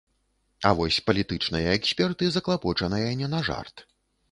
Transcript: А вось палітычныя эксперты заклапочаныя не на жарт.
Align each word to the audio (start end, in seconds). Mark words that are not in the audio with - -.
А 0.69 0.71
вось 0.79 0.97
палітычныя 1.09 1.69
эксперты 1.79 2.33
заклапочаныя 2.39 3.15
не 3.23 3.31
на 3.37 3.45
жарт. 3.51 3.89